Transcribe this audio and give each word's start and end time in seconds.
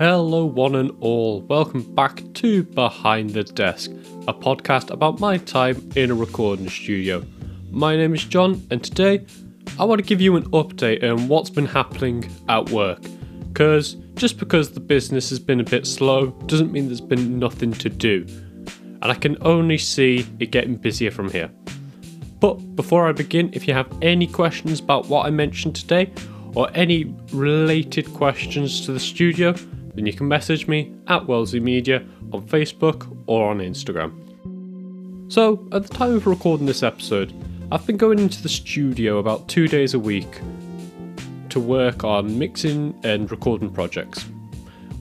Hello, 0.00 0.46
one 0.46 0.76
and 0.76 0.90
all. 1.00 1.42
Welcome 1.42 1.82
back 1.94 2.22
to 2.32 2.62
Behind 2.62 3.28
the 3.28 3.44
Desk, 3.44 3.90
a 4.26 4.32
podcast 4.32 4.88
about 4.88 5.20
my 5.20 5.36
time 5.36 5.92
in 5.94 6.10
a 6.10 6.14
recording 6.14 6.70
studio. 6.70 7.22
My 7.70 7.96
name 7.96 8.14
is 8.14 8.24
John, 8.24 8.66
and 8.70 8.82
today 8.82 9.26
I 9.78 9.84
want 9.84 9.98
to 9.98 10.02
give 10.02 10.22
you 10.22 10.36
an 10.36 10.44
update 10.52 11.04
on 11.04 11.28
what's 11.28 11.50
been 11.50 11.66
happening 11.66 12.24
at 12.48 12.70
work. 12.70 13.02
Because 13.48 13.92
just 14.14 14.38
because 14.38 14.70
the 14.70 14.80
business 14.80 15.28
has 15.28 15.38
been 15.38 15.60
a 15.60 15.64
bit 15.64 15.86
slow 15.86 16.28
doesn't 16.46 16.72
mean 16.72 16.86
there's 16.86 17.02
been 17.02 17.38
nothing 17.38 17.72
to 17.72 17.90
do. 17.90 18.24
And 19.02 19.12
I 19.12 19.14
can 19.14 19.36
only 19.42 19.76
see 19.76 20.26
it 20.38 20.50
getting 20.50 20.76
busier 20.76 21.10
from 21.10 21.30
here. 21.30 21.50
But 22.38 22.54
before 22.74 23.06
I 23.06 23.12
begin, 23.12 23.50
if 23.52 23.68
you 23.68 23.74
have 23.74 23.92
any 24.00 24.26
questions 24.26 24.80
about 24.80 25.08
what 25.08 25.26
I 25.26 25.30
mentioned 25.30 25.76
today, 25.76 26.10
or 26.54 26.70
any 26.74 27.14
related 27.32 28.12
questions 28.14 28.84
to 28.86 28.92
the 28.92 28.98
studio, 28.98 29.54
then 29.94 30.06
you 30.06 30.12
can 30.12 30.28
message 30.28 30.68
me 30.68 30.94
at 31.08 31.26
Wellesley 31.26 31.60
Media 31.60 32.04
on 32.32 32.42
Facebook 32.42 33.16
or 33.26 33.50
on 33.50 33.58
Instagram. 33.58 34.12
So, 35.32 35.66
at 35.72 35.82
the 35.86 35.94
time 35.94 36.14
of 36.14 36.26
recording 36.26 36.66
this 36.66 36.82
episode, 36.82 37.32
I've 37.72 37.86
been 37.86 37.96
going 37.96 38.18
into 38.18 38.42
the 38.42 38.48
studio 38.48 39.18
about 39.18 39.48
two 39.48 39.68
days 39.68 39.94
a 39.94 39.98
week 39.98 40.40
to 41.50 41.60
work 41.60 42.04
on 42.04 42.38
mixing 42.38 42.98
and 43.04 43.30
recording 43.30 43.70
projects. 43.70 44.26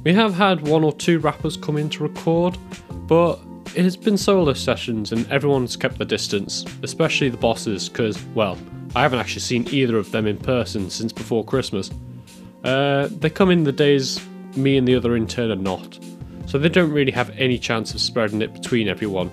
We 0.03 0.13
have 0.13 0.33
had 0.33 0.67
one 0.67 0.83
or 0.83 0.93
two 0.93 1.19
rappers 1.19 1.57
come 1.57 1.77
in 1.77 1.89
to 1.89 2.03
record, 2.03 2.57
but 3.07 3.39
it 3.75 3.83
has 3.83 3.97
been 3.97 4.17
solo 4.17 4.53
sessions 4.53 5.11
and 5.11 5.29
everyone's 5.31 5.75
kept 5.75 5.97
their 5.97 6.07
distance, 6.07 6.65
especially 6.83 7.29
the 7.29 7.37
bosses, 7.37 7.89
because, 7.89 8.21
well, 8.35 8.57
I 8.95 9.01
haven't 9.01 9.19
actually 9.19 9.41
seen 9.41 9.67
either 9.71 9.97
of 9.97 10.11
them 10.11 10.25
in 10.25 10.37
person 10.37 10.89
since 10.89 11.11
before 11.11 11.43
Christmas. 11.43 11.91
Uh, 12.63 13.07
they 13.11 13.29
come 13.29 13.51
in 13.51 13.63
the 13.63 13.71
days 13.71 14.19
me 14.55 14.77
and 14.77 14.87
the 14.87 14.95
other 14.95 15.15
intern 15.15 15.51
are 15.51 15.55
not, 15.55 15.99
so 16.45 16.57
they 16.57 16.69
don't 16.69 16.91
really 16.91 17.11
have 17.11 17.29
any 17.37 17.57
chance 17.57 17.93
of 17.93 18.01
spreading 18.01 18.41
it 18.41 18.53
between 18.53 18.87
everyone. 18.87 19.27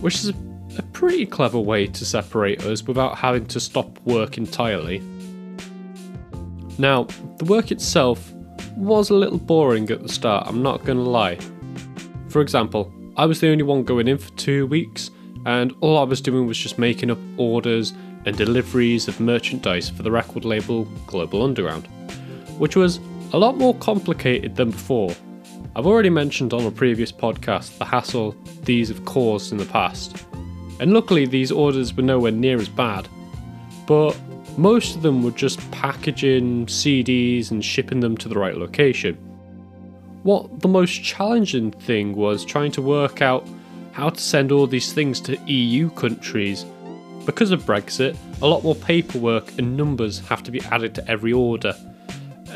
Which 0.00 0.16
is 0.16 0.30
a 0.30 0.82
pretty 0.92 1.26
clever 1.26 1.58
way 1.58 1.86
to 1.86 2.04
separate 2.04 2.64
us 2.64 2.82
without 2.82 3.18
having 3.18 3.46
to 3.46 3.60
stop 3.60 3.98
work 4.04 4.38
entirely. 4.38 5.02
Now, 6.78 7.04
the 7.38 7.44
work 7.44 7.70
itself 7.70 8.32
was 8.76 9.10
a 9.10 9.14
little 9.14 9.38
boring 9.38 9.90
at 9.90 10.02
the 10.02 10.08
start, 10.08 10.46
I'm 10.46 10.62
not 10.62 10.84
gonna 10.84 11.02
lie. 11.02 11.38
For 12.28 12.40
example, 12.40 12.92
I 13.16 13.26
was 13.26 13.40
the 13.40 13.50
only 13.50 13.62
one 13.62 13.84
going 13.84 14.08
in 14.08 14.16
for 14.16 14.30
two 14.32 14.66
weeks, 14.66 15.10
and 15.44 15.74
all 15.80 15.98
I 15.98 16.04
was 16.04 16.22
doing 16.22 16.46
was 16.46 16.56
just 16.56 16.78
making 16.78 17.10
up 17.10 17.18
orders 17.36 17.92
and 18.24 18.36
deliveries 18.36 19.08
of 19.08 19.20
merchandise 19.20 19.90
for 19.90 20.02
the 20.02 20.10
record 20.10 20.44
label 20.44 20.84
Global 21.06 21.42
Underground, 21.42 21.86
which 22.58 22.76
was 22.76 23.00
a 23.32 23.38
lot 23.38 23.56
more 23.56 23.74
complicated 23.76 24.56
than 24.56 24.70
before. 24.70 25.14
I've 25.74 25.86
already 25.86 26.10
mentioned 26.10 26.52
on 26.52 26.66
a 26.66 26.70
previous 26.70 27.10
podcast 27.10 27.78
the 27.78 27.84
hassle 27.84 28.36
these 28.64 28.88
have 28.88 29.04
caused 29.06 29.52
in 29.52 29.58
the 29.58 29.64
past, 29.64 30.26
and 30.80 30.92
luckily 30.92 31.24
these 31.24 31.50
orders 31.50 31.94
were 31.94 32.02
nowhere 32.02 32.32
near 32.32 32.58
as 32.58 32.68
bad, 32.68 33.08
but 33.86 34.14
most 34.58 34.96
of 34.96 35.02
them 35.02 35.22
were 35.22 35.30
just 35.30 35.58
packaging 35.70 36.66
CDs 36.66 37.50
and 37.50 37.64
shipping 37.64 38.00
them 38.00 38.18
to 38.18 38.28
the 38.28 38.38
right 38.38 38.56
location. 38.56 39.14
What 40.24 40.60
the 40.60 40.68
most 40.68 41.02
challenging 41.02 41.70
thing 41.70 42.14
was 42.14 42.44
trying 42.44 42.72
to 42.72 42.82
work 42.82 43.22
out 43.22 43.48
how 43.92 44.10
to 44.10 44.20
send 44.20 44.52
all 44.52 44.66
these 44.66 44.92
things 44.92 45.20
to 45.22 45.36
EU 45.46 45.90
countries 45.90 46.66
because 47.24 47.52
of 47.52 47.62
Brexit, 47.62 48.16
a 48.40 48.46
lot 48.46 48.64
more 48.64 48.74
paperwork 48.74 49.56
and 49.58 49.76
numbers 49.76 50.18
have 50.26 50.42
to 50.42 50.50
be 50.50 50.60
added 50.62 50.94
to 50.96 51.08
every 51.08 51.32
order. 51.32 51.74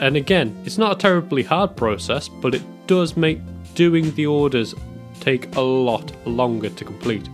And 0.01 0.17
again, 0.17 0.61
it's 0.65 0.79
not 0.79 0.93
a 0.93 0.99
terribly 0.99 1.43
hard 1.43 1.77
process, 1.77 2.29
but 2.29 2.55
it 2.55 2.63
does 2.87 3.17
make 3.17 3.41
doing 3.75 4.15
the 4.15 4.27
orders 4.27 4.75
take 5.21 5.55
a 5.57 5.61
lot 5.61 6.13
longer 6.27 6.69
to 6.71 6.85
complete. 6.85 7.29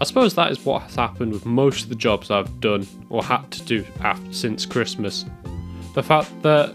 I 0.00 0.04
suppose 0.04 0.34
that 0.34 0.50
is 0.50 0.64
what 0.64 0.82
has 0.82 0.94
happened 0.94 1.32
with 1.32 1.46
most 1.46 1.84
of 1.84 1.88
the 1.88 1.94
jobs 1.94 2.30
I've 2.30 2.60
done 2.60 2.86
or 3.08 3.22
had 3.22 3.50
to 3.52 3.62
do 3.62 3.84
after, 4.00 4.32
since 4.32 4.66
Christmas. 4.66 5.24
The 5.94 6.02
fact 6.02 6.42
that 6.42 6.74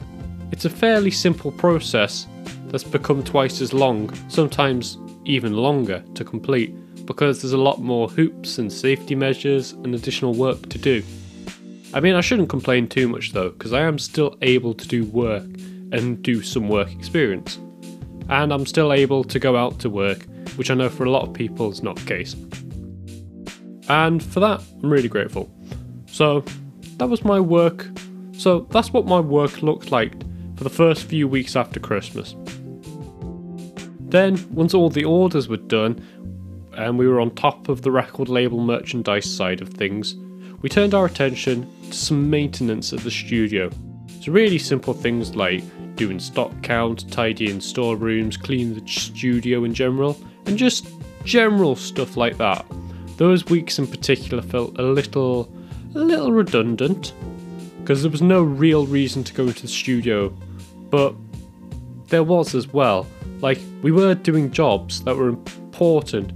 it's 0.51 0.65
a 0.65 0.69
fairly 0.69 1.11
simple 1.11 1.51
process 1.51 2.27
that's 2.67 2.83
become 2.83 3.23
twice 3.23 3.61
as 3.61 3.73
long, 3.73 4.13
sometimes 4.29 4.97
even 5.25 5.53
longer, 5.53 6.03
to 6.15 6.23
complete 6.23 6.73
because 7.05 7.41
there's 7.41 7.53
a 7.53 7.57
lot 7.57 7.81
more 7.81 8.07
hoops 8.07 8.57
and 8.57 8.71
safety 8.71 9.15
measures 9.15 9.73
and 9.73 9.93
additional 9.93 10.33
work 10.33 10.69
to 10.69 10.77
do. 10.77 11.03
I 11.91 11.99
mean, 11.99 12.13
I 12.13 12.21
shouldn't 12.21 12.49
complain 12.49 12.87
too 12.87 13.07
much 13.07 13.33
though, 13.33 13.49
because 13.49 13.73
I 13.73 13.81
am 13.81 13.97
still 13.97 14.37
able 14.41 14.73
to 14.75 14.87
do 14.87 15.05
work 15.05 15.45
and 15.91 16.21
do 16.21 16.43
some 16.43 16.69
work 16.69 16.91
experience. 16.91 17.57
And 18.29 18.53
I'm 18.53 18.67
still 18.67 18.93
able 18.93 19.23
to 19.23 19.39
go 19.39 19.55
out 19.55 19.79
to 19.79 19.89
work, 19.89 20.27
which 20.55 20.69
I 20.69 20.75
know 20.75 20.89
for 20.89 21.03
a 21.03 21.09
lot 21.09 21.27
of 21.27 21.33
people 21.33 21.71
is 21.71 21.81
not 21.81 21.95
the 21.95 22.05
case. 22.05 22.35
And 23.87 24.21
for 24.21 24.39
that, 24.39 24.61
I'm 24.83 24.91
really 24.91 25.07
grateful. 25.07 25.49
So, 26.05 26.43
that 26.97 27.09
was 27.09 27.23
my 27.25 27.39
work. 27.39 27.87
So, 28.33 28.67
that's 28.69 28.93
what 28.93 29.07
my 29.07 29.19
work 29.19 29.63
looked 29.63 29.91
like 29.91 30.13
for 30.57 30.63
the 30.63 30.69
first 30.69 31.05
few 31.05 31.27
weeks 31.27 31.55
after 31.55 31.79
Christmas. 31.79 32.35
Then, 33.99 34.37
once 34.51 34.75
all 34.75 34.91
the 34.91 35.05
orders 35.05 35.47
were 35.47 35.57
done, 35.57 36.05
and 36.73 36.99
we 36.99 37.07
were 37.07 37.19
on 37.19 37.31
top 37.31 37.67
of 37.67 37.81
the 37.81 37.91
record 37.91 38.29
label 38.29 38.59
merchandise 38.59 39.25
side 39.33 39.61
of 39.61 39.69
things, 39.69 40.15
we 40.61 40.69
turned 40.69 40.93
our 40.93 41.05
attention 41.05 41.69
to 41.83 41.93
some 41.93 42.29
maintenance 42.29 42.93
at 42.93 42.99
the 42.99 43.11
studio. 43.11 43.69
So, 44.21 44.31
really 44.31 44.57
simple 44.57 44.93
things 44.93 45.35
like 45.35 45.63
doing 45.95 46.19
stock 46.19 46.51
count, 46.61 47.11
tidying 47.11 47.61
storerooms, 47.61 48.37
cleaning 48.37 48.73
the 48.73 48.87
studio 48.87 49.63
in 49.63 49.73
general, 49.73 50.17
and 50.45 50.57
just 50.57 50.87
general 51.23 51.75
stuff 51.75 52.17
like 52.17 52.37
that. 52.37 52.65
Those 53.17 53.45
weeks 53.45 53.79
in 53.79 53.87
particular 53.87 54.41
felt 54.41 54.77
a 54.79 54.83
little, 54.83 55.51
a 55.95 55.99
little 55.99 56.31
redundant 56.31 57.13
because 57.79 58.01
there 58.01 58.11
was 58.11 58.21
no 58.21 58.43
real 58.43 58.85
reason 58.85 59.23
to 59.23 59.33
go 59.33 59.43
into 59.47 59.63
the 59.63 59.67
studio, 59.67 60.29
but 60.89 61.15
there 62.07 62.23
was 62.23 62.55
as 62.55 62.67
well. 62.67 63.07
Like 63.41 63.59
we 63.81 63.91
were 63.91 64.15
doing 64.15 64.51
jobs 64.51 65.03
that 65.03 65.15
were 65.15 65.29
important 65.29 66.33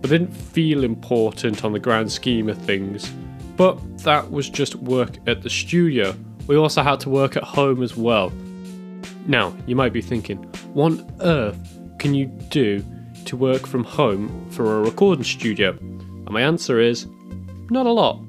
but 0.00 0.10
didn't 0.10 0.32
feel 0.32 0.84
important 0.84 1.64
on 1.64 1.72
the 1.72 1.78
grand 1.78 2.12
scheme 2.12 2.48
of 2.48 2.58
things. 2.58 3.10
But 3.56 3.98
that 3.98 4.30
was 4.30 4.50
just 4.50 4.74
work 4.76 5.16
at 5.26 5.42
the 5.42 5.50
studio. 5.50 6.14
We 6.46 6.56
also 6.56 6.82
had 6.82 7.00
to 7.00 7.10
work 7.10 7.36
at 7.36 7.42
home 7.42 7.82
as 7.82 7.96
well. 7.96 8.30
Now, 9.26 9.54
you 9.66 9.74
might 9.74 9.92
be 9.92 10.02
thinking, 10.02 10.38
what 10.74 10.92
on 10.92 11.16
earth 11.20 11.78
can 11.98 12.14
you 12.14 12.26
do 12.26 12.84
to 13.24 13.36
work 13.36 13.66
from 13.66 13.82
home 13.82 14.48
for 14.50 14.78
a 14.78 14.82
recording 14.82 15.24
studio? 15.24 15.70
And 15.70 16.30
my 16.30 16.42
answer 16.42 16.78
is, 16.78 17.06
not 17.70 17.86
a 17.86 17.92
lot. 17.92 18.20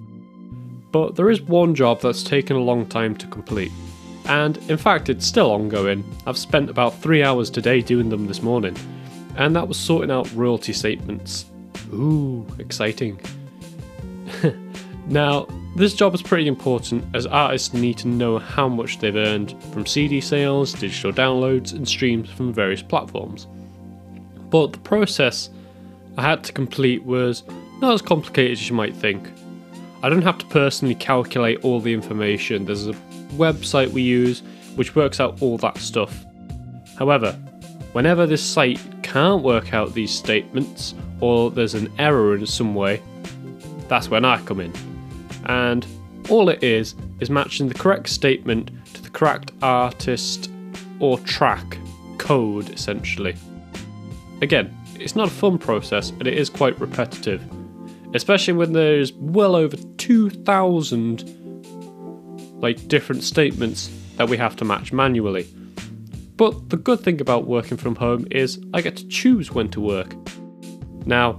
But 0.91 1.15
there 1.15 1.29
is 1.29 1.41
one 1.41 1.75
job 1.75 2.01
that's 2.01 2.23
taken 2.23 2.55
a 2.55 2.61
long 2.61 2.87
time 2.87 3.15
to 3.17 3.27
complete. 3.27 3.71
And 4.25 4.57
in 4.69 4.77
fact, 4.77 5.09
it's 5.09 5.25
still 5.25 5.51
ongoing. 5.51 6.03
I've 6.25 6.37
spent 6.37 6.69
about 6.69 6.99
three 6.99 7.23
hours 7.23 7.49
today 7.49 7.81
doing 7.81 8.09
them 8.09 8.27
this 8.27 8.41
morning. 8.41 8.75
And 9.35 9.55
that 9.55 9.67
was 9.67 9.77
sorting 9.77 10.11
out 10.11 10.33
royalty 10.33 10.73
statements. 10.73 11.45
Ooh, 11.93 12.45
exciting. 12.57 13.19
Now, 15.09 15.47
this 15.77 15.93
job 15.93 16.13
is 16.13 16.21
pretty 16.21 16.47
important 16.47 17.05
as 17.13 17.25
artists 17.25 17.73
need 17.73 17.97
to 17.99 18.09
know 18.09 18.39
how 18.39 18.67
much 18.67 18.99
they've 18.99 19.15
earned 19.15 19.55
from 19.71 19.85
CD 19.85 20.19
sales, 20.19 20.73
digital 20.73 21.13
downloads, 21.13 21.71
and 21.71 21.87
streams 21.87 22.29
from 22.29 22.51
various 22.51 22.81
platforms. 22.81 23.47
But 24.49 24.73
the 24.73 24.79
process 24.79 25.49
I 26.17 26.23
had 26.23 26.43
to 26.45 26.51
complete 26.51 27.03
was 27.05 27.43
not 27.79 27.93
as 27.93 28.01
complicated 28.01 28.53
as 28.53 28.69
you 28.69 28.75
might 28.75 28.95
think. 28.95 29.31
I 30.03 30.09
don't 30.09 30.23
have 30.23 30.39
to 30.39 30.45
personally 30.47 30.95
calculate 30.95 31.63
all 31.63 31.79
the 31.79 31.93
information, 31.93 32.65
there's 32.65 32.87
a 32.87 32.93
website 33.35 33.89
we 33.91 34.01
use 34.01 34.41
which 34.75 34.95
works 34.95 35.19
out 35.19 35.41
all 35.41 35.57
that 35.59 35.77
stuff. 35.77 36.25
However, 36.97 37.31
whenever 37.93 38.25
this 38.25 38.43
site 38.43 38.79
can't 39.03 39.41
work 39.41 39.73
out 39.73 39.93
these 39.93 40.11
statements 40.11 40.95
or 41.21 41.49
there's 41.49 41.75
an 41.75 41.91
error 41.97 42.35
in 42.35 42.45
some 42.45 42.75
way, 42.75 43.01
that's 43.87 44.09
when 44.09 44.25
I 44.25 44.41
come 44.41 44.59
in. 44.59 44.96
And 45.47 45.85
all 46.29 46.49
it 46.49 46.63
is 46.63 46.95
is 47.19 47.29
matching 47.29 47.67
the 47.67 47.73
correct 47.73 48.09
statement 48.09 48.69
to 48.93 49.01
the 49.01 49.09
correct 49.09 49.51
artist 49.61 50.51
or 50.99 51.17
track 51.19 51.77
code 52.17 52.69
essentially. 52.69 53.35
Again, 54.41 54.75
it's 54.99 55.15
not 55.15 55.27
a 55.27 55.31
fun 55.31 55.57
process 55.57 56.09
and 56.11 56.27
it 56.27 56.37
is 56.37 56.49
quite 56.49 56.79
repetitive, 56.79 57.43
especially 58.13 58.53
when 58.53 58.73
there's 58.73 59.13
well 59.13 59.55
over 59.55 59.77
2,000 59.97 61.33
like 62.59 62.87
different 62.87 63.23
statements 63.23 63.89
that 64.17 64.27
we 64.29 64.37
have 64.37 64.55
to 64.57 64.65
match 64.65 64.91
manually. 64.91 65.47
But 66.35 66.69
the 66.69 66.77
good 66.77 66.99
thing 66.99 67.21
about 67.21 67.47
working 67.47 67.77
from 67.77 67.95
home 67.95 68.27
is 68.31 68.59
I 68.73 68.81
get 68.81 68.97
to 68.97 69.07
choose 69.07 69.51
when 69.51 69.69
to 69.69 69.81
work. 69.81 70.15
Now, 71.05 71.37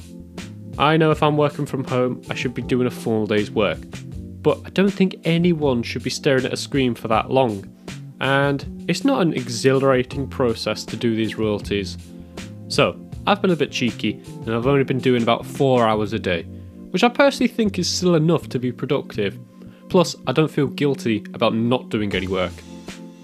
I 0.79 0.97
know 0.97 1.11
if 1.11 1.23
I'm 1.23 1.37
working 1.37 1.67
from 1.67 1.85
home, 1.85 2.23
I 2.31 2.35
should 2.35 2.55
be 2.55 2.63
doing 2.63 2.87
a 2.87 2.91
full 2.91 3.27
day's 3.27 3.51
work, 3.51 3.79
but 4.43 4.61
I 4.65 4.71
don't 4.71 4.93
think 4.93 5.17
anyone 5.25 5.83
should 5.83 6.05
be 6.05 6.11
staring 6.11 6.45
at 6.45 6.53
a 6.53 6.57
screen 6.57 6.95
for 6.95 7.09
that 7.09 7.31
long. 7.31 7.65
and 8.21 8.85
it's 8.89 9.05
not 9.05 9.23
an 9.23 9.33
exhilarating 9.35 10.29
process 10.29 10.85
to 10.85 10.97
do 10.97 11.15
these 11.15 11.37
royalties. 11.37 11.97
So, 12.69 12.99
I've 13.27 13.43
been 13.43 13.51
a 13.51 13.57
bit 13.57 13.71
cheeky 13.71 14.13
and 14.47 14.55
I've 14.55 14.67
only 14.67 14.85
been 14.85 14.99
doing 14.99 15.23
about 15.23 15.47
4 15.47 15.87
hours 15.87 16.13
a 16.13 16.19
day, 16.19 16.43
which 16.91 17.05
I 17.05 17.09
personally 17.09 17.49
think 17.49 17.79
is 17.79 17.89
still 17.89 18.15
enough 18.15 18.49
to 18.49 18.59
be 18.59 18.73
productive. 18.73 19.39
Plus, 19.89 20.17
I 20.27 20.33
don't 20.33 20.51
feel 20.51 20.67
guilty 20.67 21.25
about 21.35 21.55
not 21.55 21.89
doing 21.89 22.15
any 22.15 22.27
work. 22.27 22.53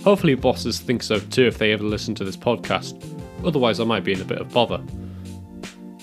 Hopefully, 0.02 0.34
bosses 0.34 0.78
think 0.78 1.02
so 1.02 1.18
too 1.18 1.46
if 1.46 1.58
they 1.58 1.72
ever 1.72 1.84
listen 1.84 2.14
to 2.16 2.24
this 2.24 2.36
podcast, 2.36 3.02
otherwise, 3.44 3.80
I 3.80 3.84
might 3.84 4.04
be 4.04 4.12
in 4.12 4.20
a 4.20 4.24
bit 4.24 4.38
of 4.38 4.52
bother. 4.52 4.82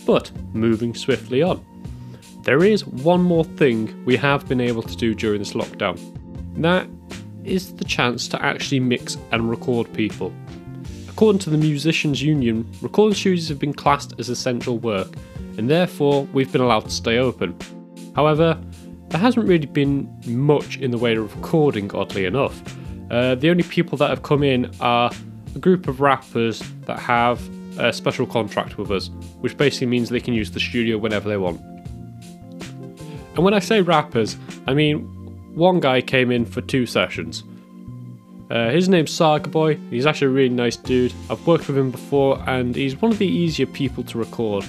But, 0.05 0.31
moving 0.53 0.95
swiftly 0.95 1.41
on. 1.41 1.65
There 2.43 2.63
is 2.63 2.85
one 2.85 3.21
more 3.21 3.43
thing 3.43 4.03
we 4.05 4.17
have 4.17 4.47
been 4.47 4.61
able 4.61 4.81
to 4.81 4.95
do 4.95 5.13
during 5.13 5.39
this 5.39 5.53
lockdown. 5.53 5.99
That 6.55 6.87
is 7.43 7.75
the 7.75 7.85
chance 7.85 8.27
to 8.29 8.43
actually 8.43 8.79
mix 8.79 9.17
and 9.31 9.49
record 9.49 9.91
people. 9.93 10.33
According 11.07 11.39
to 11.39 11.49
the 11.51 11.57
Musicians 11.57 12.21
Union, 12.21 12.69
recording 12.81 13.15
studios 13.15 13.47
have 13.49 13.59
been 13.59 13.73
classed 13.73 14.13
as 14.17 14.29
essential 14.29 14.79
work, 14.79 15.13
and 15.57 15.69
therefore 15.69 16.23
we've 16.33 16.51
been 16.51 16.61
allowed 16.61 16.85
to 16.85 16.89
stay 16.89 17.19
open. 17.19 17.55
However, 18.15 18.59
there 19.09 19.19
hasn't 19.19 19.47
really 19.47 19.67
been 19.67 20.09
much 20.25 20.77
in 20.77 20.89
the 20.91 20.97
way 20.97 21.15
of 21.15 21.35
recording, 21.35 21.93
oddly 21.93 22.25
enough. 22.25 22.59
Uh, 23.11 23.35
the 23.35 23.49
only 23.49 23.63
people 23.63 23.97
that 23.97 24.09
have 24.09 24.23
come 24.23 24.41
in 24.41 24.71
are 24.79 25.11
a 25.53 25.59
group 25.59 25.87
of 25.87 25.99
rappers 25.99 26.63
that 26.85 26.97
have 26.97 27.39
a 27.77 27.93
special 27.93 28.25
contract 28.25 28.77
with 28.77 28.91
us, 28.91 29.09
which 29.39 29.57
basically 29.57 29.87
means 29.87 30.09
they 30.09 30.19
can 30.19 30.33
use 30.33 30.51
the 30.51 30.59
studio 30.59 30.97
whenever 30.97 31.29
they 31.29 31.37
want. 31.37 31.61
And 33.35 33.43
when 33.43 33.53
I 33.53 33.59
say 33.59 33.81
rappers, 33.81 34.37
I 34.67 34.73
mean 34.73 34.99
one 35.55 35.79
guy 35.79 36.01
came 36.01 36.31
in 36.31 36.45
for 36.45 36.61
two 36.61 36.85
sessions. 36.85 37.43
Uh, 38.49 38.69
his 38.69 38.89
name's 38.89 39.11
Saga 39.11 39.49
Boy. 39.49 39.75
He's 39.89 40.05
actually 40.05 40.27
a 40.27 40.31
really 40.31 40.49
nice 40.49 40.75
dude. 40.75 41.13
I've 41.29 41.45
worked 41.47 41.67
with 41.67 41.77
him 41.77 41.89
before, 41.89 42.43
and 42.49 42.75
he's 42.75 43.01
one 43.01 43.11
of 43.11 43.17
the 43.17 43.27
easier 43.27 43.65
people 43.65 44.03
to 44.05 44.17
record 44.17 44.65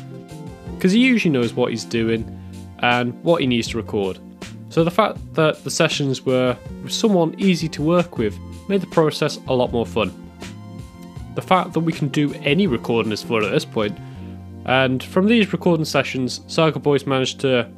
because 0.77 0.93
he 0.93 1.01
usually 1.01 1.33
knows 1.33 1.53
what 1.55 1.71
he's 1.71 1.85
doing 1.85 2.25
and 2.81 3.15
what 3.23 3.41
he 3.41 3.47
needs 3.47 3.69
to 3.69 3.77
record. 3.77 4.19
So 4.69 4.85
the 4.85 4.91
fact 4.91 5.19
that 5.35 5.63
the 5.65 5.71
sessions 5.71 6.25
were 6.25 6.57
with 6.83 6.93
someone 6.93 7.35
easy 7.39 7.69
to 7.71 7.83
work 7.83 8.19
with 8.19 8.39
made 8.69 8.81
the 8.81 8.87
process 8.87 9.39
a 9.49 9.55
lot 9.55 9.73
more 9.73 9.87
fun. 9.87 10.22
The 11.35 11.43
fact 11.43 11.73
that 11.73 11.81
we 11.81 11.93
can 11.93 12.09
do 12.09 12.35
any 12.43 12.67
recording 12.67 13.13
is 13.13 13.23
fun 13.23 13.45
at 13.45 13.51
this 13.51 13.65
point, 13.65 13.99
and 14.65 15.03
from 15.03 15.27
these 15.27 15.53
recording 15.53 15.85
sessions, 15.85 16.41
Saga 16.47 16.79
Boys 16.79 17.07
managed 17.07 17.41
to 17.41 17.69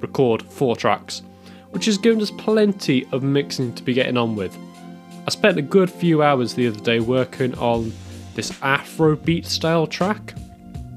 record 0.00 0.42
four 0.42 0.76
tracks, 0.76 1.22
which 1.70 1.86
has 1.86 1.98
given 1.98 2.20
us 2.20 2.30
plenty 2.30 3.06
of 3.12 3.22
mixing 3.22 3.74
to 3.74 3.82
be 3.82 3.94
getting 3.94 4.16
on 4.16 4.34
with. 4.36 4.56
I 5.26 5.30
spent 5.30 5.58
a 5.58 5.62
good 5.62 5.90
few 5.90 6.22
hours 6.22 6.54
the 6.54 6.66
other 6.66 6.80
day 6.80 7.00
working 7.00 7.54
on 7.58 7.92
this 8.34 8.50
Afrobeat 8.52 9.46
style 9.46 9.86
track 9.86 10.34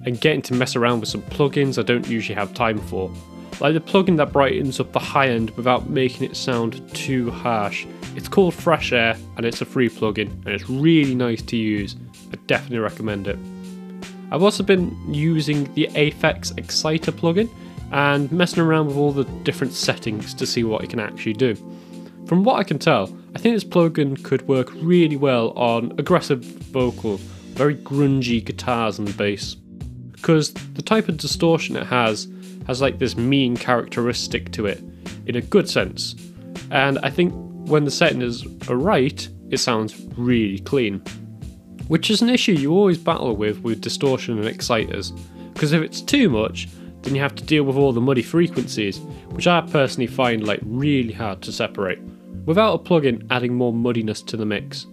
and 0.06 0.20
getting 0.20 0.42
to 0.44 0.54
mess 0.54 0.76
around 0.76 1.00
with 1.00 1.10
some 1.10 1.22
plugins 1.24 1.78
I 1.78 1.84
don't 1.84 2.08
usually 2.08 2.36
have 2.36 2.54
time 2.54 2.80
for. 2.80 3.12
Like 3.60 3.74
the 3.74 3.80
plugin 3.80 4.18
that 4.18 4.34
brightens 4.34 4.80
up 4.80 4.92
the 4.92 5.00
high 5.00 5.30
end 5.30 5.52
without 5.52 5.90
making 5.90 6.30
it 6.30 6.36
sound 6.36 6.82
too 6.94 7.32
harsh. 7.32 7.86
It's 8.16 8.28
called 8.28 8.54
Fresh 8.54 8.94
Air 8.94 9.18
and 9.38 9.46
it's 9.46 9.62
a 9.62 9.66
free 9.66 9.90
plugin 9.90 10.30
and 10.46 10.50
it's 10.50 10.70
really 10.70 11.16
nice 11.16 11.42
to 11.44 11.58
use. 11.58 11.96
I 12.32 12.36
definitely 12.48 12.80
recommend 12.80 13.28
it. 13.28 13.38
I've 14.32 14.44
also 14.44 14.64
been 14.64 14.96
using 15.14 15.72
the 15.74 15.88
Aphex 15.94 16.58
Exciter 16.58 17.12
plugin 17.12 17.50
and 17.92 18.32
messing 18.32 18.64
around 18.64 18.88
with 18.88 18.98
all 18.98 19.12
the 19.12 19.26
different 19.44 19.74
settings 19.74 20.34
to 20.34 20.46
see 20.46 20.64
what 20.64 20.84
it 20.84 20.90
can 20.90 21.00
actually 21.00 21.34
do. 21.34 21.56
From 22.26 22.44
what 22.44 22.60
I 22.60 22.64
can 22.64 22.80
tell, 22.80 23.04
I 23.36 23.40
think 23.40 23.56
this 23.56 23.64
plugin 23.64 24.24
could 24.24 24.48
work 24.48 24.72
really 24.76 25.18
well 25.18 25.52
on 25.52 25.94
aggressive 26.00 26.44
vocals, 26.44 27.22
very 27.54 27.76
grungy 27.76 28.44
guitars 28.44 28.98
and 28.98 29.16
bass. 29.18 29.56
Because 30.12 30.54
the 30.54 30.82
type 30.82 31.10
of 31.10 31.18
distortion 31.18 31.76
it 31.76 31.86
has 31.86 32.28
has 32.66 32.82
like 32.82 32.98
this 32.98 33.18
mean 33.18 33.58
characteristic 33.58 34.52
to 34.54 34.66
it, 34.66 34.82
in 35.26 35.36
a 35.36 35.42
good 35.42 35.70
sense. 35.70 36.16
And 36.72 36.98
I 37.04 37.10
think 37.10 37.34
when 37.66 37.86
the 37.86 37.92
setting 37.92 38.22
is 38.22 38.46
right, 38.68 39.28
it 39.50 39.58
sounds 39.58 40.06
really 40.18 40.60
clean. 40.60 41.00
Which 41.88 42.10
is 42.10 42.22
an 42.22 42.30
issue 42.30 42.54
you 42.54 42.72
always 42.72 42.98
battle 42.98 43.36
with 43.36 43.60
with 43.60 43.82
distortion 43.82 44.38
and 44.38 44.48
exciters, 44.48 45.12
because 45.54 45.74
if 45.74 45.82
it's 45.82 46.02
too 46.02 46.30
much, 46.30 46.70
then 47.02 47.16
you 47.16 47.22
have 47.22 47.36
to 47.36 47.44
deal 47.44 47.64
with 47.64 47.76
all 47.76 47.92
the 47.92 48.02
muddy 48.02 48.22
frequencies, 48.22 49.00
which 49.30 49.48
I 49.48 49.62
personally 49.62 50.08
find 50.08 50.48
like 50.48 50.62
really 50.64 51.14
hard 51.14 51.42
to 51.44 51.52
separate 51.52 52.00
without 52.46 52.74
a 52.74 52.80
plugin 52.80 53.26
adding 53.30 53.54
more 53.54 53.74
muddiness 53.74 54.22
to 54.22 54.38
the 54.38 54.46
mix. 54.46 54.86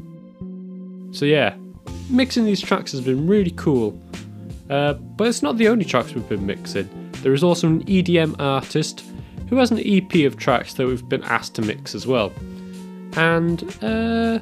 So 1.13 1.25
yeah, 1.25 1.55
mixing 2.09 2.45
these 2.45 2.61
tracks 2.61 2.93
has 2.93 3.01
been 3.01 3.27
really 3.27 3.53
cool, 3.53 4.01
uh, 4.69 4.95
but 4.95 5.27
it's 5.29 5.43
not 5.43 5.59
the 5.59 5.69
only 5.69 5.85
tracks 5.85 6.15
we've 6.15 6.29
been 6.29 6.47
mixing. 6.47 6.89
There 7.23 7.33
is 7.33 7.43
also 7.43 7.67
an 7.69 7.85
EDM 7.85 8.37
artist 8.39 9.05
who 9.49 9.57
has 9.57 9.71
an 9.71 9.81
EP 9.85 10.27
of 10.27 10.37
tracks 10.37 10.75
that 10.75 10.87
we've 10.87 11.09
been 11.09 11.25
asked 11.25 11.55
to 11.57 11.63
mix 11.63 11.95
as 11.95 12.07
well. 12.07 12.33
And 13.17 13.63
uh, 13.83 14.39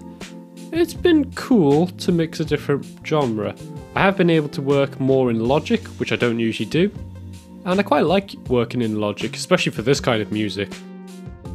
it's 0.72 0.94
been 0.94 1.32
cool 1.32 1.86
to 1.86 2.12
mix 2.12 2.40
a 2.40 2.44
different 2.44 2.86
genre. 3.04 3.54
I 3.94 4.02
have 4.02 4.16
been 4.16 4.30
able 4.30 4.48
to 4.50 4.62
work 4.62 5.00
more 5.00 5.30
in 5.30 5.46
Logic, 5.46 5.84
which 5.98 6.12
I 6.12 6.16
don't 6.16 6.38
usually 6.38 6.68
do, 6.68 6.92
and 7.64 7.80
I 7.80 7.82
quite 7.82 8.04
like 8.04 8.34
working 8.48 8.82
in 8.82 9.00
Logic, 9.00 9.34
especially 9.34 9.72
for 9.72 9.82
this 9.82 10.00
kind 10.00 10.22
of 10.22 10.30
music 10.30 10.70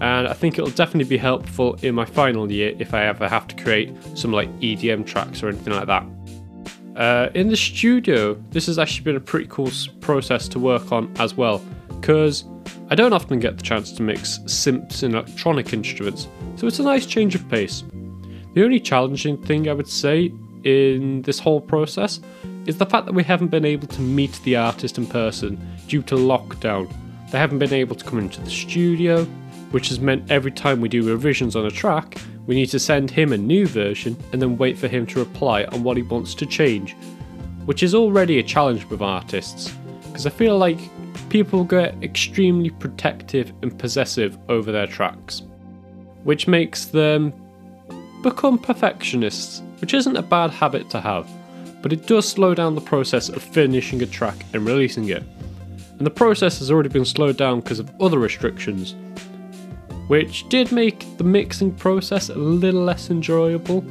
and 0.04 0.28
I 0.28 0.34
think 0.34 0.58
it'll 0.58 0.70
definitely 0.72 1.10
be 1.10 1.18
helpful 1.18 1.76
in 1.82 1.96
my 1.96 2.04
final 2.04 2.52
year 2.52 2.76
if 2.78 2.94
I 2.94 3.06
ever 3.06 3.30
have 3.30 3.48
to 3.48 3.64
create 3.64 3.96
some 4.16 4.34
like 4.34 4.50
EDM 4.60 5.06
tracks 5.06 5.42
or 5.42 5.48
anything 5.48 5.74
like 5.74 5.88
that. 5.88 6.06
Uh, 6.98 7.30
in 7.34 7.48
the 7.48 7.56
studio, 7.56 8.34
this 8.50 8.66
has 8.68 8.78
actually 8.78 9.06
been 9.06 9.16
a 9.16 9.22
pretty 9.22 9.48
cool 9.48 9.72
process 10.02 10.50
to 10.50 10.60
work 10.60 10.92
on 10.92 11.12
as 11.20 11.36
well, 11.36 11.60
because 11.88 12.44
I 12.94 12.96
don't 12.96 13.12
often 13.12 13.40
get 13.40 13.58
the 13.58 13.64
chance 13.64 13.92
to 13.94 14.04
mix 14.04 14.38
synths 14.46 15.02
and 15.02 15.16
electronic 15.16 15.74
instruments, 15.74 16.28
so 16.58 16.68
it's 16.68 16.78
a 16.78 16.84
nice 16.84 17.08
change 17.08 17.34
of 17.34 17.50
pace. 17.50 17.84
The 18.54 18.64
only 18.64 18.80
challenging 18.80 19.42
thing 19.42 19.68
I 19.68 19.74
would 19.74 19.88
say 19.88 20.32
in 20.64 21.24
this 21.24 21.40
whole 21.40 21.60
process 21.60 22.20
is 22.68 22.78
the 22.78 22.86
fact 22.86 23.08
that 23.08 23.14
we 23.14 23.24
haven't 23.24 23.48
been 23.48 23.66
able 23.66 23.88
to 23.88 24.00
meet 24.00 24.40
the 24.44 24.58
artist 24.58 25.00
in 25.00 25.08
person 25.08 25.60
due 25.88 26.04
to 26.04 26.14
lockdown. 26.14 26.88
They 27.32 27.40
haven't 27.40 27.58
been 27.58 27.74
able 27.74 27.96
to 27.96 28.06
come 28.06 28.20
into 28.20 28.40
the 28.42 28.52
studio, 28.52 29.24
which 29.72 29.90
has 29.90 30.00
meant 30.00 30.30
every 30.30 30.52
time 30.52 30.80
we 30.80 30.88
do 30.88 31.02
revisions 31.02 31.56
on 31.56 31.66
a 31.66 31.72
track, 31.72 32.20
we 32.46 32.54
need 32.54 32.70
to 32.70 32.80
send 32.80 33.10
him 33.10 33.34
a 33.34 33.38
new 33.40 33.66
version 33.66 34.16
and 34.32 34.40
then 34.40 34.56
wait 34.56 34.78
for 34.78 34.88
him 34.88 35.08
to 35.08 35.18
reply 35.18 35.64
on 35.64 35.82
what 35.82 35.98
he 35.98 36.04
wants 36.04 36.36
to 36.36 36.46
change, 36.46 36.96
which 37.66 37.82
is 37.82 37.96
already 37.96 38.38
a 38.38 38.44
challenge 38.44 38.86
with 38.86 39.02
artists, 39.02 39.74
because 40.06 40.28
I 40.28 40.30
feel 40.30 40.60
like 40.60 40.78
people 41.34 41.64
get 41.64 41.96
extremely 42.04 42.70
protective 42.70 43.52
and 43.64 43.76
possessive 43.80 44.38
over 44.50 44.72
their 44.72 44.86
tracks, 44.86 45.42
which 46.26 46.48
makes 46.48 46.86
them 46.86 47.34
become 48.22 48.60
perfectionists, 48.60 49.64
which 49.82 49.96
isn't 49.96 50.16
a 50.16 50.22
bad 50.22 50.52
habit 50.52 50.92
to 50.92 51.02
have, 51.02 51.28
but 51.82 51.92
it 51.92 52.06
does 52.06 52.30
slow 52.30 52.54
down 52.54 52.76
the 52.76 52.82
process 52.82 53.30
of 53.30 53.42
finishing 53.42 54.04
a 54.04 54.06
track 54.06 54.46
and 54.54 54.64
releasing 54.64 55.10
it. 55.10 55.24
And 55.98 56.06
the 56.06 56.12
process 56.12 56.60
has 56.60 56.70
already 56.70 56.90
been 56.90 57.04
slowed 57.04 57.38
down 57.38 57.62
because 57.62 57.80
of 57.80 57.92
other 58.00 58.20
restrictions, 58.20 58.94
which 60.10 60.48
did 60.50 60.72
make 60.72 61.18
the 61.18 61.24
mixing 61.24 61.74
process 61.74 62.30
a 62.30 62.36
little 62.36 62.84
less 62.84 63.10
enjoyable. 63.10 63.84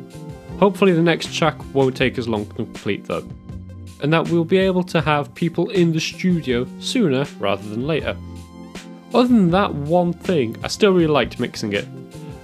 Hopefully, 0.60 0.92
the 0.92 1.02
next 1.02 1.34
track 1.34 1.56
won't 1.74 1.96
take 1.96 2.18
as 2.18 2.28
long 2.28 2.46
to 2.46 2.54
complete 2.54 3.06
though, 3.06 3.28
and 4.02 4.12
that 4.12 4.28
we'll 4.28 4.44
be 4.44 4.58
able 4.58 4.82
to 4.82 5.00
have 5.00 5.34
people 5.34 5.70
in 5.70 5.92
the 5.92 6.00
studio 6.00 6.66
sooner 6.80 7.24
rather 7.38 7.66
than 7.68 7.86
later. 7.86 8.16
Other 9.14 9.28
than 9.28 9.50
that 9.52 9.74
one 9.74 10.12
thing, 10.12 10.56
I 10.64 10.68
still 10.68 10.92
really 10.92 11.06
liked 11.06 11.38
mixing 11.38 11.72
it. 11.72 11.86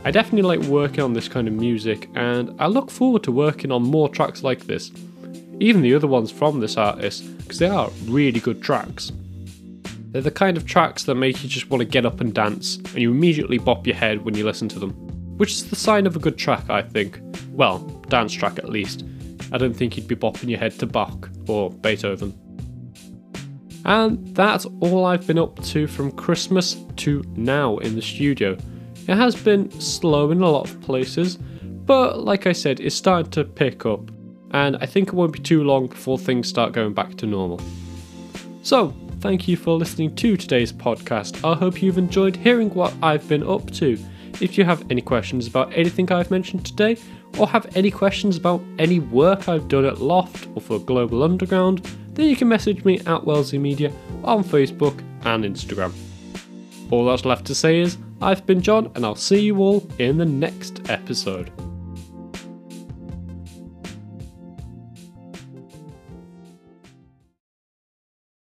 I 0.05 0.13
definitely 0.13 0.43
like 0.43 0.69
working 0.69 1.03
on 1.03 1.13
this 1.13 1.29
kind 1.29 1.49
of 1.49 1.55
music, 1.55 2.09
and 2.15 2.55
I 2.61 2.69
look 2.69 2.91
forward 2.91 3.25
to 3.25 3.33
working 3.33 3.73
on 3.73 3.83
more 3.83 4.09
tracks 4.09 4.45
like 4.45 4.67
this, 4.67 4.93
even 5.59 5.83
the 5.83 5.95
other 5.95 6.07
ones 6.07 6.31
from 6.31 6.61
this 6.61 6.77
artist, 6.77 7.25
because 7.39 7.59
they 7.59 7.69
are 7.69 7.91
really 8.05 8.39
good 8.39 8.63
tracks. 8.63 9.11
They're 10.11 10.23
the 10.23 10.31
kind 10.31 10.57
of 10.57 10.65
tracks 10.65 11.05
that 11.05 11.17
make 11.17 11.43
you 11.43 11.49
just 11.49 11.69
want 11.69 11.81
to 11.81 11.85
get 11.85 12.07
up 12.07 12.21
and 12.21 12.33
dance, 12.33 12.77
and 12.77 12.99
you 12.99 13.11
immediately 13.11 13.59
bop 13.59 13.87
your 13.87 13.97
head 13.97 14.25
when 14.25 14.37
you 14.37 14.45
listen 14.45 14.69
to 14.69 14.79
them. 14.79 14.93
Which 15.37 15.53
is 15.53 15.71
the 15.71 15.77
sign 15.77 16.07
of 16.07 16.17
a 16.17 16.21
good 16.21 16.39
track, 16.39 16.71
I 16.71 16.83
think. 16.83 17.21
Well, 17.53 17.79
dance 18.09 18.33
track 18.33 18.59
at 18.59 18.69
least. 18.69 19.05
I 19.53 19.59
don't 19.59 19.75
think 19.75 19.97
you'd 19.97 20.09
be 20.09 20.17
bopping 20.17 20.49
your 20.49 20.59
head 20.59 20.79
to 20.79 20.87
Bach 20.87 21.29
or 21.49 21.71
Beethoven. 21.71 22.39
And 23.85 24.35
that's 24.35 24.67
all 24.81 25.07
I've 25.07 25.27
been 25.27 25.39
up 25.39 25.63
to 25.65 25.87
from 25.87 26.11
Christmas 26.13 26.77
to 26.97 27.23
now 27.37 27.79
in 27.79 27.95
the 27.95 28.03
studio. 28.03 28.57
It 29.09 29.17
has 29.17 29.35
been 29.35 29.71
slow 29.81 30.31
in 30.31 30.43
a 30.43 30.51
lot 30.51 30.69
of 30.69 30.81
places, 30.83 31.37
but 31.37 32.21
like 32.21 32.47
I 32.47 32.53
said, 32.53 32.81
it's 32.81 32.95
starting 32.95 33.31
to 33.33 33.45
pick 33.45 33.87
up, 33.87 34.11
and 34.51 34.77
I 34.77 34.87
think 34.87 35.09
it 35.09 35.15
won't 35.15 35.33
be 35.33 35.39
too 35.39 35.65
long 35.65 35.87
before 35.87 36.19
things 36.19 36.49
start 36.49 36.73
going 36.73 36.93
back 36.93 37.15
to 37.17 37.27
normal. 37.27 37.61
So, 38.63 38.95
Thank 39.21 39.49
you 39.49 39.57
for 39.57 39.77
listening 39.77 40.15
to 40.15 40.37
today's 40.37 40.73
podcast. 40.73 41.45
I 41.45 41.59
hope 41.59 41.83
you've 41.83 41.99
enjoyed 41.99 42.37
hearing 42.37 42.71
what 42.71 42.95
I've 43.03 43.29
been 43.29 43.43
up 43.43 43.69
to. 43.73 43.99
If 44.41 44.57
you 44.57 44.63
have 44.63 44.89
any 44.91 45.01
questions 45.01 45.49
about 45.49 45.73
anything 45.77 46.13
I've 46.13 46.31
mentioned 46.31 46.65
today, 46.65 46.97
or 47.37 47.47
have 47.49 47.67
any 47.77 47.91
questions 47.91 48.37
about 48.37 48.63
any 48.79 49.01
work 49.01 49.49
I've 49.49 49.69
done 49.69 49.85
at 49.85 50.01
Loft 50.01 50.49
or 50.55 50.63
for 50.63 50.79
Global 50.79 51.23
Underground, 51.23 51.85
then 52.15 52.27
you 52.27 52.37
can 52.37 52.49
message 52.49 52.85
me 52.85 53.01
at 53.01 53.25
Wellesley 53.25 53.59
Media 53.59 53.93
on 54.25 54.43
Facebook 54.43 54.99
and 55.25 55.45
Instagram. 55.45 55.93
All 56.91 57.05
that's 57.05 57.25
left 57.25 57.45
to 57.47 57.55
say 57.55 57.81
is, 57.81 57.99
I've 58.21 58.47
been 58.47 58.63
John, 58.63 58.91
and 58.95 59.05
I'll 59.05 59.15
see 59.15 59.41
you 59.41 59.59
all 59.59 59.87
in 59.99 60.17
the 60.17 60.25
next 60.25 60.89
episode. 60.91 61.53